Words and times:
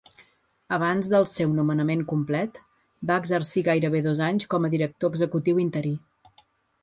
Abans 0.77 1.09
del 1.13 1.25
seu 1.31 1.51
nomenament 1.57 2.01
complet, 2.13 2.57
va 3.11 3.17
exercir 3.23 3.63
gairebé 3.69 4.01
dos 4.07 4.21
anys 4.29 4.49
com 4.55 4.65
a 4.65 4.71
director 4.77 5.13
executiu 5.17 5.61
interí. 5.65 5.93